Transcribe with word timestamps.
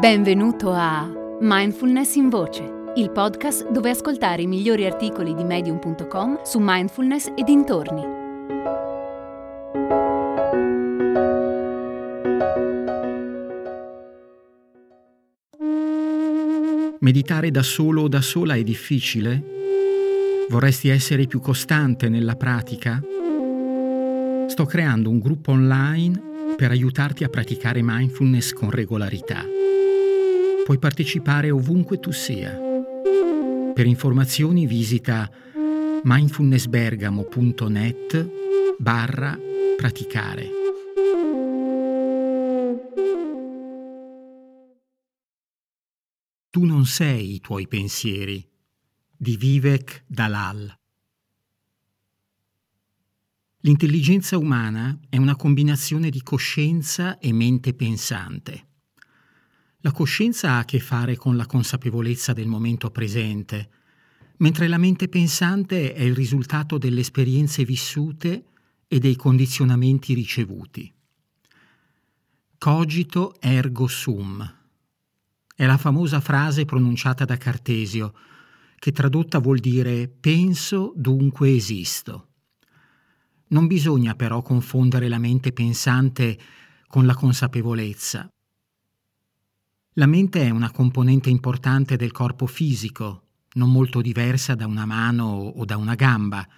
Benvenuto 0.00 0.72
a 0.72 1.06
Mindfulness 1.40 2.14
in 2.14 2.30
Voce, 2.30 2.62
il 2.96 3.10
podcast 3.10 3.70
dove 3.70 3.90
ascoltare 3.90 4.40
i 4.40 4.46
migliori 4.46 4.86
articoli 4.86 5.34
di 5.34 5.44
medium.com 5.44 6.40
su 6.42 6.56
mindfulness 6.58 7.26
e 7.36 7.42
dintorni. 7.42 8.02
Meditare 17.00 17.50
da 17.50 17.62
solo 17.62 18.00
o 18.00 18.08
da 18.08 18.22
sola 18.22 18.54
è 18.54 18.62
difficile? 18.62 19.44
Vorresti 20.48 20.88
essere 20.88 21.26
più 21.26 21.40
costante 21.40 22.08
nella 22.08 22.36
pratica? 22.36 23.02
Sto 24.46 24.64
creando 24.64 25.10
un 25.10 25.18
gruppo 25.18 25.50
online 25.50 26.54
per 26.56 26.70
aiutarti 26.70 27.22
a 27.22 27.28
praticare 27.28 27.82
mindfulness 27.82 28.54
con 28.54 28.70
regolarità 28.70 29.58
puoi 30.70 30.78
partecipare 30.78 31.50
ovunque 31.50 31.98
tu 31.98 32.12
sia. 32.12 32.56
Per 33.74 33.86
informazioni 33.86 34.68
visita 34.68 35.28
mindfulnessbergamo.net 36.04 38.30
barra 38.78 39.36
praticare. 39.76 40.48
Tu 46.50 46.64
non 46.64 46.86
sei 46.86 47.34
i 47.34 47.40
tuoi 47.40 47.66
pensieri 47.66 48.48
di 49.16 49.36
Vivek 49.36 50.04
Dalal. 50.06 50.72
L'intelligenza 53.62 54.38
umana 54.38 54.96
è 55.08 55.16
una 55.16 55.34
combinazione 55.34 56.10
di 56.10 56.22
coscienza 56.22 57.18
e 57.18 57.32
mente 57.32 57.74
pensante. 57.74 58.68
La 59.80 59.92
coscienza 59.92 60.52
ha 60.52 60.58
a 60.58 60.64
che 60.64 60.78
fare 60.78 61.16
con 61.16 61.36
la 61.36 61.46
consapevolezza 61.46 62.32
del 62.32 62.46
momento 62.46 62.90
presente, 62.90 63.70
mentre 64.38 64.68
la 64.68 64.78
mente 64.78 65.08
pensante 65.08 65.94
è 65.94 66.02
il 66.02 66.14
risultato 66.14 66.78
delle 66.78 67.00
esperienze 67.00 67.64
vissute 67.64 68.44
e 68.86 68.98
dei 68.98 69.16
condizionamenti 69.16 70.14
ricevuti. 70.14 70.92
Cogito 72.58 73.34
ergo 73.40 73.86
sum 73.86 74.58
è 75.60 75.66
la 75.66 75.76
famosa 75.76 76.20
frase 76.20 76.64
pronunciata 76.64 77.26
da 77.26 77.36
Cartesio, 77.36 78.14
che 78.78 78.92
tradotta 78.92 79.40
vuol 79.40 79.58
dire 79.58 80.08
penso, 80.08 80.94
dunque 80.96 81.54
esisto. 81.54 82.28
Non 83.48 83.66
bisogna 83.66 84.14
però 84.14 84.40
confondere 84.40 85.06
la 85.08 85.18
mente 85.18 85.52
pensante 85.52 86.38
con 86.86 87.04
la 87.04 87.14
consapevolezza, 87.14 88.26
la 90.00 90.06
mente 90.06 90.40
è 90.40 90.48
una 90.48 90.70
componente 90.70 91.28
importante 91.28 91.96
del 91.96 92.10
corpo 92.10 92.46
fisico, 92.46 93.24
non 93.56 93.70
molto 93.70 94.00
diversa 94.00 94.54
da 94.54 94.66
una 94.66 94.86
mano 94.86 95.26
o 95.26 95.62
da 95.66 95.76
una 95.76 95.94
gamba. 95.94 96.48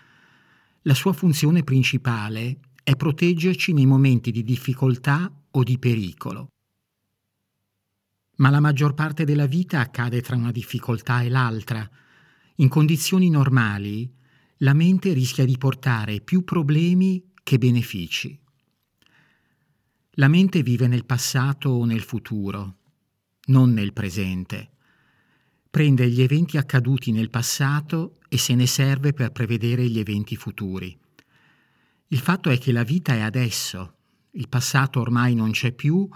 La 0.82 0.94
sua 0.94 1.12
funzione 1.12 1.64
principale 1.64 2.60
è 2.84 2.94
proteggerci 2.94 3.72
nei 3.72 3.84
momenti 3.84 4.30
di 4.30 4.44
difficoltà 4.44 5.28
o 5.50 5.62
di 5.64 5.76
pericolo. 5.76 6.50
Ma 8.36 8.48
la 8.48 8.60
maggior 8.60 8.94
parte 8.94 9.24
della 9.24 9.46
vita 9.46 9.80
accade 9.80 10.20
tra 10.20 10.36
una 10.36 10.52
difficoltà 10.52 11.22
e 11.22 11.28
l'altra. 11.28 11.90
In 12.56 12.68
condizioni 12.68 13.28
normali, 13.28 14.08
la 14.58 14.72
mente 14.72 15.12
rischia 15.12 15.44
di 15.44 15.58
portare 15.58 16.20
più 16.20 16.44
problemi 16.44 17.32
che 17.42 17.58
benefici. 17.58 18.38
La 20.12 20.28
mente 20.28 20.62
vive 20.62 20.86
nel 20.86 21.04
passato 21.04 21.70
o 21.70 21.84
nel 21.84 22.02
futuro 22.02 22.76
non 23.46 23.72
nel 23.72 23.92
presente. 23.92 24.70
Prende 25.68 26.08
gli 26.08 26.20
eventi 26.20 26.58
accaduti 26.58 27.12
nel 27.12 27.30
passato 27.30 28.18
e 28.28 28.38
se 28.38 28.54
ne 28.54 28.66
serve 28.66 29.12
per 29.12 29.32
prevedere 29.32 29.88
gli 29.88 29.98
eventi 29.98 30.36
futuri. 30.36 30.96
Il 32.08 32.18
fatto 32.18 32.50
è 32.50 32.58
che 32.58 32.72
la 32.72 32.84
vita 32.84 33.14
è 33.14 33.20
adesso, 33.20 33.96
il 34.32 34.48
passato 34.48 35.00
ormai 35.00 35.34
non 35.34 35.50
c'è 35.50 35.72
più 35.72 36.08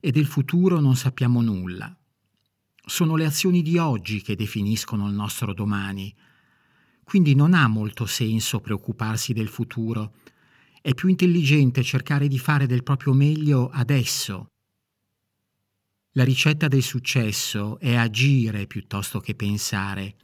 e 0.00 0.10
del 0.10 0.26
futuro 0.26 0.80
non 0.80 0.96
sappiamo 0.96 1.40
nulla. 1.40 1.96
Sono 2.84 3.16
le 3.16 3.24
azioni 3.24 3.62
di 3.62 3.78
oggi 3.78 4.22
che 4.22 4.36
definiscono 4.36 5.08
il 5.08 5.14
nostro 5.14 5.54
domani. 5.54 6.14
Quindi 7.02 7.34
non 7.34 7.54
ha 7.54 7.66
molto 7.68 8.06
senso 8.06 8.60
preoccuparsi 8.60 9.32
del 9.32 9.48
futuro. 9.48 10.14
È 10.80 10.94
più 10.94 11.08
intelligente 11.08 11.82
cercare 11.82 12.28
di 12.28 12.38
fare 12.38 12.66
del 12.66 12.82
proprio 12.82 13.12
meglio 13.12 13.68
adesso 13.68 14.50
la 16.16 16.24
ricetta 16.24 16.66
del 16.66 16.82
successo 16.82 17.78
è 17.78 17.94
agire 17.94 18.66
piuttosto 18.66 19.20
che 19.20 19.34
pensare 19.34 20.16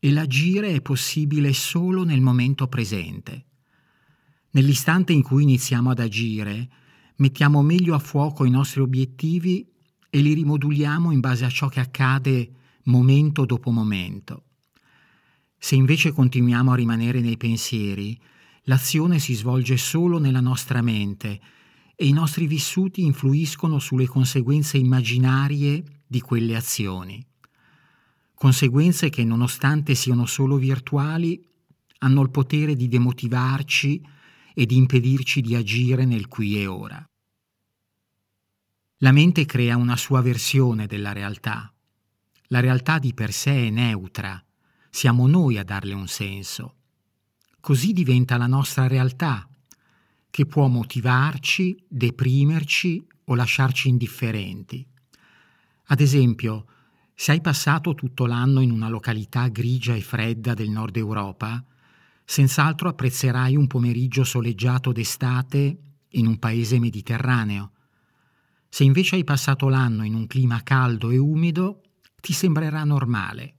e 0.00 0.10
l'agire 0.10 0.74
è 0.74 0.80
possibile 0.80 1.52
solo 1.52 2.02
nel 2.02 2.20
momento 2.20 2.66
presente. 2.66 3.46
Nell'istante 4.50 5.12
in 5.12 5.22
cui 5.22 5.44
iniziamo 5.44 5.90
ad 5.90 6.00
agire, 6.00 6.68
mettiamo 7.16 7.62
meglio 7.62 7.94
a 7.94 8.00
fuoco 8.00 8.44
i 8.44 8.50
nostri 8.50 8.80
obiettivi 8.80 9.64
e 10.10 10.20
li 10.20 10.34
rimoduliamo 10.34 11.12
in 11.12 11.20
base 11.20 11.44
a 11.44 11.50
ciò 11.50 11.68
che 11.68 11.78
accade 11.78 12.50
momento 12.84 13.44
dopo 13.44 13.70
momento. 13.70 14.46
Se 15.56 15.76
invece 15.76 16.10
continuiamo 16.10 16.72
a 16.72 16.76
rimanere 16.76 17.20
nei 17.20 17.36
pensieri, 17.36 18.20
l'azione 18.62 19.20
si 19.20 19.34
svolge 19.34 19.76
solo 19.76 20.18
nella 20.18 20.40
nostra 20.40 20.82
mente 20.82 21.40
e 22.02 22.06
i 22.06 22.12
nostri 22.12 22.48
vissuti 22.48 23.04
influiscono 23.04 23.78
sulle 23.78 24.08
conseguenze 24.08 24.76
immaginarie 24.76 25.84
di 26.04 26.20
quelle 26.20 26.56
azioni. 26.56 27.24
Conseguenze 28.34 29.08
che, 29.08 29.22
nonostante 29.22 29.94
siano 29.94 30.26
solo 30.26 30.56
virtuali, 30.56 31.40
hanno 31.98 32.22
il 32.22 32.30
potere 32.30 32.74
di 32.74 32.88
demotivarci 32.88 34.04
e 34.52 34.66
di 34.66 34.74
impedirci 34.78 35.40
di 35.42 35.54
agire 35.54 36.04
nel 36.04 36.26
qui 36.26 36.60
e 36.60 36.66
ora. 36.66 37.08
La 38.96 39.12
mente 39.12 39.44
crea 39.44 39.76
una 39.76 39.96
sua 39.96 40.22
versione 40.22 40.88
della 40.88 41.12
realtà. 41.12 41.72
La 42.48 42.58
realtà 42.58 42.98
di 42.98 43.14
per 43.14 43.32
sé 43.32 43.68
è 43.68 43.70
neutra, 43.70 44.44
siamo 44.90 45.28
noi 45.28 45.56
a 45.56 45.62
darle 45.62 45.94
un 45.94 46.08
senso. 46.08 46.74
Così 47.60 47.92
diventa 47.92 48.36
la 48.36 48.48
nostra 48.48 48.88
realtà 48.88 49.46
che 50.32 50.46
può 50.46 50.66
motivarci, 50.66 51.76
deprimerci 51.86 53.06
o 53.24 53.34
lasciarci 53.34 53.90
indifferenti. 53.90 54.82
Ad 55.88 56.00
esempio, 56.00 56.64
se 57.14 57.32
hai 57.32 57.42
passato 57.42 57.94
tutto 57.94 58.24
l'anno 58.24 58.60
in 58.60 58.70
una 58.70 58.88
località 58.88 59.48
grigia 59.48 59.94
e 59.94 60.00
fredda 60.00 60.54
del 60.54 60.70
nord 60.70 60.96
Europa, 60.96 61.62
senz'altro 62.24 62.88
apprezzerai 62.88 63.56
un 63.56 63.66
pomeriggio 63.66 64.24
soleggiato 64.24 64.90
d'estate 64.90 65.78
in 66.08 66.26
un 66.26 66.38
paese 66.38 66.78
mediterraneo. 66.78 67.72
Se 68.70 68.84
invece 68.84 69.16
hai 69.16 69.24
passato 69.24 69.68
l'anno 69.68 70.02
in 70.02 70.14
un 70.14 70.26
clima 70.26 70.62
caldo 70.62 71.10
e 71.10 71.18
umido, 71.18 71.82
ti 72.22 72.32
sembrerà 72.32 72.84
normale. 72.84 73.56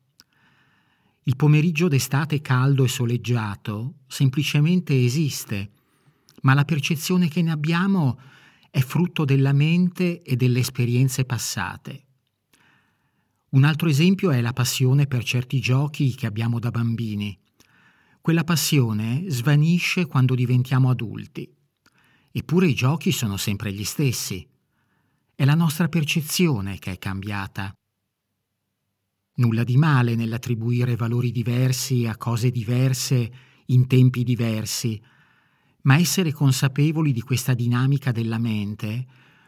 Il 1.25 1.35
pomeriggio 1.35 1.87
d'estate 1.87 2.41
caldo 2.41 2.83
e 2.83 2.87
soleggiato 2.87 3.99
semplicemente 4.07 4.99
esiste 4.99 5.72
ma 6.43 6.53
la 6.53 6.65
percezione 6.65 7.27
che 7.27 7.41
ne 7.41 7.51
abbiamo 7.51 8.19
è 8.69 8.79
frutto 8.79 9.25
della 9.25 9.53
mente 9.53 10.21
e 10.21 10.35
delle 10.35 10.59
esperienze 10.59 11.25
passate. 11.25 12.05
Un 13.49 13.65
altro 13.65 13.87
esempio 13.87 14.31
è 14.31 14.41
la 14.41 14.53
passione 14.53 15.05
per 15.05 15.23
certi 15.23 15.59
giochi 15.59 16.15
che 16.15 16.25
abbiamo 16.25 16.57
da 16.57 16.71
bambini. 16.71 17.37
Quella 18.19 18.43
passione 18.43 19.25
svanisce 19.27 20.07
quando 20.07 20.33
diventiamo 20.33 20.89
adulti. 20.89 21.47
Eppure 22.31 22.67
i 22.67 22.73
giochi 22.73 23.11
sono 23.11 23.37
sempre 23.37 23.71
gli 23.71 23.83
stessi. 23.83 24.47
È 25.35 25.45
la 25.45 25.53
nostra 25.53 25.87
percezione 25.87 26.79
che 26.79 26.93
è 26.93 26.97
cambiata. 26.97 27.71
Nulla 29.35 29.63
di 29.63 29.77
male 29.77 30.15
nell'attribuire 30.15 30.95
valori 30.95 31.31
diversi 31.31 32.07
a 32.07 32.17
cose 32.17 32.49
diverse 32.49 33.31
in 33.67 33.85
tempi 33.85 34.23
diversi, 34.23 34.99
ma 35.83 35.97
essere 35.97 36.31
consapevoli 36.31 37.11
di 37.11 37.21
questa 37.21 37.53
dinamica 37.53 38.11
della 38.11 38.37
mente 38.37 39.05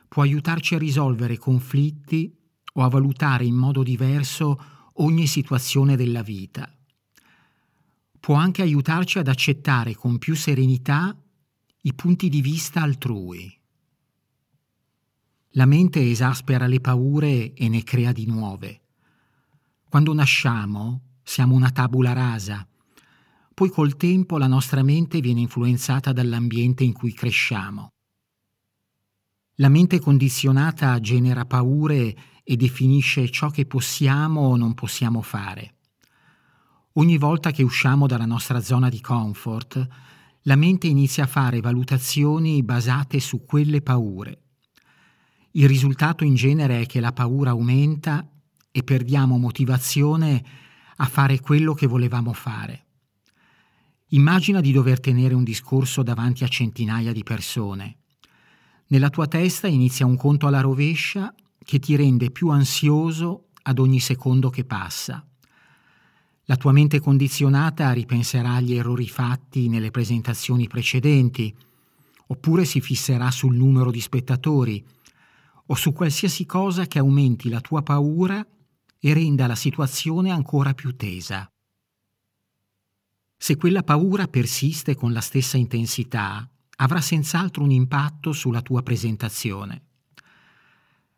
può 0.07 0.23
aiutarci 0.23 0.75
a 0.75 0.77
risolvere 0.79 1.37
conflitti 1.37 2.33
o 2.73 2.83
a 2.83 2.89
valutare 2.89 3.45
in 3.45 3.55
modo 3.55 3.83
diverso 3.83 4.91
ogni 4.95 5.27
situazione 5.27 5.95
della 5.95 6.23
vita. 6.23 6.69
Può 8.19 8.35
anche 8.35 8.61
aiutarci 8.61 9.19
ad 9.19 9.27
accettare 9.27 9.95
con 9.95 10.17
più 10.17 10.35
serenità 10.35 11.15
i 11.81 11.93
punti 11.93 12.29
di 12.29 12.41
vista 12.41 12.81
altrui. 12.81 13.53
La 15.51 15.65
mente 15.65 16.09
esaspera 16.09 16.67
le 16.67 16.81
paure 16.81 17.53
e 17.53 17.69
ne 17.69 17.83
crea 17.83 18.11
di 18.11 18.25
nuove. 18.25 18.81
Quando 19.87 20.13
nasciamo 20.13 21.01
siamo 21.23 21.55
una 21.55 21.71
tabula 21.71 22.11
rasa 22.13 22.67
poi 23.55 23.69
col 23.69 23.95
tempo 23.95 24.37
la 24.37 24.47
nostra 24.47 24.83
mente 24.83 25.21
viene 25.21 25.39
influenzata 25.39 26.11
dall'ambiente 26.11 26.83
in 26.83 26.91
cui 26.91 27.13
cresciamo. 27.13 27.93
La 29.59 29.69
mente 29.69 30.01
condizionata 30.01 30.99
genera 30.99 31.45
paure 31.45 32.13
e 32.43 32.57
definisce 32.57 33.29
ciò 33.31 33.49
che 33.49 33.65
possiamo 33.65 34.41
o 34.41 34.57
non 34.57 34.73
possiamo 34.73 35.21
fare. 35.21 35.75
Ogni 36.95 37.17
volta 37.17 37.51
che 37.51 37.63
usciamo 37.63 38.07
dalla 38.07 38.25
nostra 38.25 38.59
zona 38.59 38.89
di 38.89 38.99
comfort, 38.99 39.87
la 40.41 40.57
mente 40.57 40.87
inizia 40.87 41.23
a 41.23 41.27
fare 41.27 41.61
valutazioni 41.61 42.61
basate 42.61 43.21
su 43.21 43.45
quelle 43.45 43.81
paure. 43.81 44.41
Il 45.51 45.69
risultato 45.69 46.25
in 46.25 46.35
genere 46.35 46.81
è 46.81 46.85
che 46.85 46.99
la 46.99 47.13
paura 47.13 47.51
aumenta 47.51 48.29
e 48.69 48.83
perdiamo 48.83 49.37
motivazione 49.37 50.43
a 50.97 51.05
fare 51.05 51.39
quello 51.39 51.73
che 51.73 51.87
volevamo 51.87 52.33
fare. 52.33 52.84
Immagina 54.15 54.61
di 54.61 54.71
dover 54.71 55.01
tenere 55.01 55.33
un 55.33 55.43
discorso 55.43 56.01
davanti 56.01 56.45
a 56.45 56.47
centinaia 56.47 57.11
di 57.11 57.21
persone. 57.23 57.97
Nella 58.87 59.09
tua 59.09 59.27
testa 59.27 59.67
inizia 59.67 60.05
un 60.05 60.15
conto 60.15 60.47
alla 60.47 60.61
rovescia 60.61 61.35
che 61.61 61.79
ti 61.79 61.97
rende 61.97 62.31
più 62.31 62.47
ansioso 62.47 63.47
ad 63.63 63.77
ogni 63.77 63.99
secondo 63.99 64.49
che 64.49 64.63
passa. 64.63 65.25
La 66.45 66.55
tua 66.55 66.71
mente 66.71 67.01
condizionata 67.01 67.91
ripenserà 67.91 68.53
agli 68.53 68.75
errori 68.75 69.09
fatti 69.09 69.67
nelle 69.67 69.91
presentazioni 69.91 70.69
precedenti, 70.69 71.53
oppure 72.27 72.63
si 72.63 72.79
fisserà 72.79 73.29
sul 73.31 73.55
numero 73.55 73.91
di 73.91 73.99
spettatori, 73.99 74.81
o 75.65 75.75
su 75.75 75.91
qualsiasi 75.91 76.45
cosa 76.45 76.85
che 76.85 76.99
aumenti 76.99 77.49
la 77.49 77.59
tua 77.59 77.81
paura 77.81 78.47
e 78.97 79.13
renda 79.13 79.45
la 79.45 79.55
situazione 79.55 80.31
ancora 80.31 80.73
più 80.73 80.95
tesa. 80.95 81.49
Se 83.45 83.57
quella 83.57 83.83
paura 83.83 84.27
persiste 84.27 84.95
con 84.95 85.13
la 85.13 85.21
stessa 85.21 85.55
intensità, 85.55 86.49
avrà 86.77 86.99
senz'altro 86.99 87.61
un 87.61 87.69
impatto 87.69 88.33
sulla 88.33 88.63
tua 88.63 88.81
presentazione. 88.81 89.83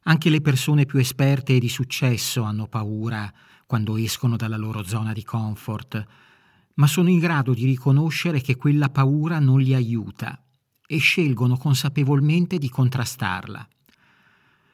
Anche 0.01 0.29
le 0.29 0.41
persone 0.41 0.85
più 0.85 1.00
esperte 1.00 1.56
e 1.56 1.59
di 1.59 1.69
successo 1.69 2.41
hanno 2.41 2.68
paura 2.68 3.33
quando 3.65 3.95
escono 3.95 4.35
dalla 4.35 4.57
loro 4.57 4.83
zona 4.83 5.13
di 5.13 5.24
comfort, 5.24 6.06
ma 6.74 6.88
sono 6.88 7.07
in 7.07 7.19
grado 7.19 7.53
di 7.53 7.63
riconoscere 7.63 8.41
che 8.41 8.57
quella 8.57 8.89
paura 8.89 9.39
non 9.39 9.62
li 9.62 9.74
aiuta 9.74 10.38
e 10.85 10.97
scelgono 10.97 11.56
consapevolmente 11.56 12.57
di 12.57 12.68
contrastarla. 12.68 13.65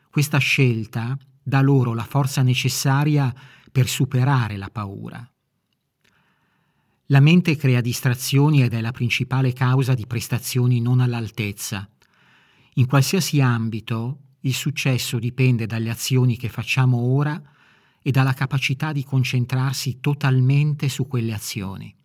Questa 0.10 0.40
scelta 0.40 1.16
dà 1.40 1.62
loro 1.62 1.94
la 1.94 2.04
forza 2.04 2.42
necessaria 2.42 3.32
per 3.72 3.88
superare 3.88 4.58
la 4.58 4.72
paura. 4.72 5.28
La 7.14 7.20
mente 7.20 7.56
crea 7.56 7.80
distrazioni 7.80 8.64
ed 8.64 8.74
è 8.74 8.82
la 8.82 8.92
principale 8.92 9.54
causa 9.54 9.94
di 9.94 10.08
prestazioni 10.08 10.82
non 10.82 11.00
all'altezza. 11.00 11.88
In 12.74 12.88
qualsiasi 12.88 13.40
ambito 13.40 14.22
il 14.40 14.54
successo 14.56 15.20
dipende 15.20 15.68
dalle 15.68 15.92
azioni 15.92 16.38
che 16.38 16.50
facciamo 16.50 16.98
ora 16.98 17.40
e 18.02 18.10
dalla 18.10 18.34
capacità 18.34 18.92
di 18.92 19.04
concentrarsi 19.04 20.00
totalmente 20.00 20.90
su 20.90 21.06
quelle 21.06 21.36
azioni. 21.36 21.96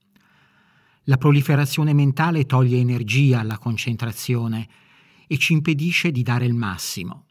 La 1.05 1.16
proliferazione 1.16 1.94
mentale 1.94 2.44
toglie 2.44 2.76
energia 2.76 3.40
alla 3.40 3.56
concentrazione 3.56 4.69
e 5.26 5.38
ci 5.38 5.55
impedisce 5.55 6.10
di 6.10 6.22
dare 6.22 6.44
il 6.44 6.55
massimo. 6.55 7.25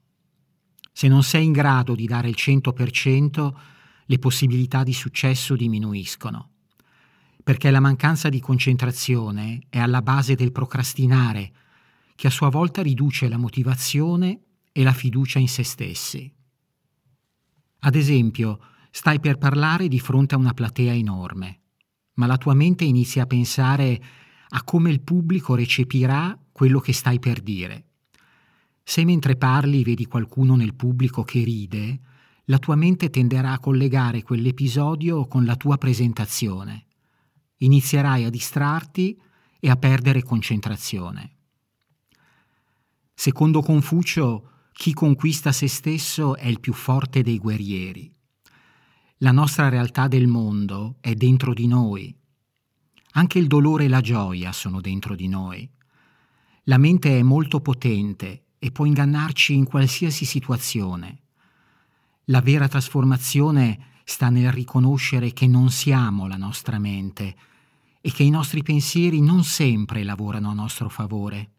Se 0.91 1.07
non 1.07 1.21
sei 1.21 1.45
in 1.45 1.51
grado 1.51 1.93
di 1.93 2.07
dare 2.07 2.27
il 2.27 2.35
100%, 2.35 3.53
le 4.03 4.17
possibilità 4.17 4.81
di 4.81 4.93
successo 4.93 5.55
diminuiscono. 5.55 6.53
Perché 7.47 7.71
la 7.71 7.79
mancanza 7.79 8.27
di 8.27 8.41
concentrazione 8.41 9.61
è 9.69 9.79
alla 9.79 10.01
base 10.01 10.35
del 10.35 10.51
procrastinare, 10.51 11.53
che 12.13 12.27
a 12.27 12.29
sua 12.29 12.49
volta 12.49 12.81
riduce 12.81 13.29
la 13.29 13.37
motivazione 13.37 14.41
e 14.73 14.83
la 14.83 14.91
fiducia 14.91 15.39
in 15.39 15.47
se 15.47 15.63
stessi. 15.63 16.29
Ad 17.79 17.95
esempio, 17.95 18.59
stai 18.91 19.21
per 19.21 19.37
parlare 19.37 19.87
di 19.87 19.97
fronte 19.97 20.35
a 20.35 20.37
una 20.37 20.53
platea 20.53 20.93
enorme, 20.93 21.61
ma 22.15 22.25
la 22.25 22.35
tua 22.35 22.53
mente 22.53 22.83
inizia 22.83 23.23
a 23.23 23.27
pensare 23.27 24.03
a 24.49 24.63
come 24.63 24.91
il 24.91 24.99
pubblico 24.99 25.55
recepirà 25.55 26.37
quello 26.51 26.81
che 26.81 26.91
stai 26.91 27.17
per 27.17 27.39
dire. 27.39 27.85
Se 28.83 29.05
mentre 29.05 29.37
parli 29.37 29.85
vedi 29.85 30.05
qualcuno 30.05 30.57
nel 30.57 30.75
pubblico 30.75 31.23
che 31.23 31.45
ride, 31.45 31.99
la 32.47 32.59
tua 32.59 32.75
mente 32.75 33.09
tenderà 33.09 33.53
a 33.53 33.59
collegare 33.59 34.21
quell'episodio 34.21 35.27
con 35.27 35.45
la 35.45 35.55
tua 35.55 35.77
presentazione. 35.77 36.86
Inizierai 37.57 38.23
a 38.23 38.29
distrarti 38.29 39.19
e 39.59 39.69
a 39.69 39.75
perdere 39.75 40.23
concentrazione. 40.23 41.35
Secondo 43.13 43.61
Confucio, 43.61 44.51
chi 44.71 44.93
conquista 44.93 45.51
se 45.51 45.67
stesso 45.67 46.35
è 46.35 46.45
il 46.45 46.59
più 46.59 46.73
forte 46.73 47.23
dei 47.23 47.39
guerrieri. 47.39 48.13
La 49.21 49.31
nostra 49.31 49.69
realtà 49.69 50.07
del 50.07 50.27
mondo 50.27 50.97
è 50.99 51.15
dentro 51.15 51.55
di 51.55 51.65
noi. 51.65 52.15
Anche 53.13 53.39
il 53.39 53.47
dolore 53.47 53.85
e 53.85 53.87
la 53.87 54.01
gioia 54.01 54.51
sono 54.51 54.79
dentro 54.79 55.15
di 55.15 55.27
noi. 55.27 55.67
La 56.65 56.77
mente 56.77 57.17
è 57.17 57.23
molto 57.23 57.59
potente 57.59 58.43
e 58.59 58.71
può 58.71 58.85
ingannarci 58.85 59.55
in 59.55 59.65
qualsiasi 59.65 60.25
situazione. 60.25 61.23
La 62.25 62.41
vera 62.41 62.67
trasformazione 62.67 63.96
sta 64.09 64.29
nel 64.29 64.53
riconoscere 64.53 65.33
che 65.33 65.47
non 65.47 65.69
siamo 65.69 66.27
la 66.27 66.37
nostra 66.37 66.79
mente 66.79 67.35
e 67.99 68.09
che 68.09 68.23
i 68.23 68.29
nostri 68.29 68.63
pensieri 68.63 69.19
non 69.19 69.43
sempre 69.43 70.01
lavorano 70.05 70.49
a 70.49 70.53
nostro 70.53 70.87
favore. 70.87 71.51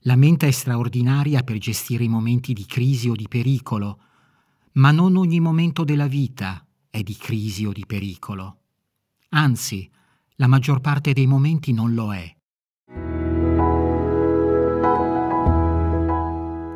La 0.00 0.16
mente 0.16 0.48
è 0.48 0.50
straordinaria 0.50 1.44
per 1.44 1.58
gestire 1.58 2.02
i 2.02 2.08
momenti 2.08 2.54
di 2.54 2.66
crisi 2.66 3.08
o 3.08 3.14
di 3.14 3.28
pericolo, 3.28 4.00
ma 4.72 4.90
non 4.90 5.14
ogni 5.14 5.38
momento 5.38 5.84
della 5.84 6.08
vita 6.08 6.66
è 6.90 7.04
di 7.04 7.14
crisi 7.14 7.64
o 7.64 7.70
di 7.70 7.86
pericolo. 7.86 8.58
Anzi, 9.28 9.88
la 10.34 10.48
maggior 10.48 10.80
parte 10.80 11.12
dei 11.12 11.28
momenti 11.28 11.72
non 11.72 11.94
lo 11.94 12.12
è. 12.12 12.36